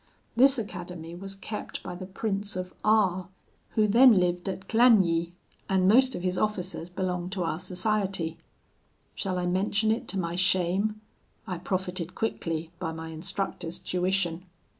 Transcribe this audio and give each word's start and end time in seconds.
This 0.35 0.57
academy 0.57 1.13
was 1.13 1.35
kept 1.35 1.83
by 1.83 1.93
the 1.93 2.07
Prince 2.07 2.55
of 2.55 2.73
R, 2.83 3.27
who 3.75 3.85
then 3.87 4.15
lived 4.15 4.49
at 4.49 4.67
Clagny, 4.67 5.33
and 5.69 5.87
most 5.87 6.15
of 6.15 6.23
his 6.23 6.39
officers 6.39 6.89
belonged 6.89 7.31
to 7.33 7.43
our 7.43 7.59
society. 7.59 8.39
Shall 9.13 9.37
I 9.37 9.45
mention 9.45 9.91
it 9.91 10.07
to 10.07 10.17
my 10.19 10.33
shame? 10.35 10.99
I 11.45 11.59
profited 11.59 12.15
quickly 12.15 12.71
by 12.79 12.91
my 12.93 13.09
instructor's 13.09 13.77
tuition. 13.77 14.47